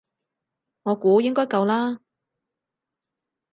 [0.81, 1.99] 我估應該夠啦